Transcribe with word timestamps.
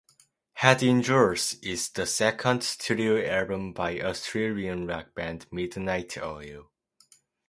"Head 0.53 0.81
Injuries" 0.81 1.59
is 1.61 1.89
the 1.89 2.07
second 2.07 2.63
studio 2.63 3.23
album 3.23 3.71
by 3.71 3.99
Australian 4.01 4.87
rock 4.87 5.13
band, 5.13 5.45
Midnight 5.51 6.17
Oil. 6.17 6.71